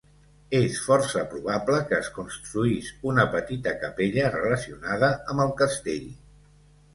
És 0.59 0.77
força 0.85 1.19
probable 1.33 1.81
que 1.91 1.99
es 2.03 2.09
construís 2.15 2.87
una 3.11 3.27
petita 3.35 3.75
capella 3.85 4.33
relacionada 4.37 5.13
amb 5.35 5.45
el 5.47 5.55
castell. 5.63 6.11